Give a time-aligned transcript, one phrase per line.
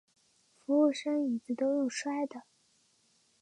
[0.57, 2.41] 服务生椅子都用摔的